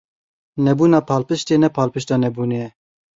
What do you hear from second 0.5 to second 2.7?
Nebûna palpiştê, ne palpişta nebûnê ye.